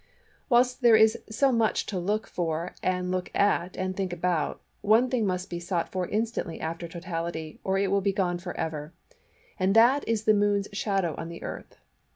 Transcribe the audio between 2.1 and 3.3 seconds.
for and look